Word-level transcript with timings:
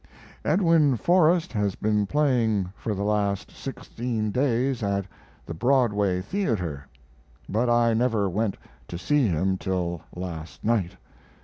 Edwin 0.43 0.97
Forrest 0.97 1.53
has 1.53 1.75
been 1.75 2.07
playing 2.07 2.73
for 2.75 2.95
the 2.95 3.03
last 3.03 3.51
sixteen 3.51 4.31
days 4.31 4.81
at 4.81 5.05
the 5.45 5.53
Broadway 5.53 6.23
Theater, 6.23 6.87
but 7.47 7.69
I 7.69 7.93
never 7.93 8.27
went 8.27 8.57
to 8.87 8.97
see 8.97 9.27
him 9.27 9.57
till 9.59 10.01
last 10.15 10.63
night. 10.63 10.97